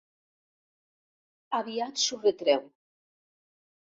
Aviat 1.59 2.01
s'ho 2.05 2.19
retreu. 2.23 2.65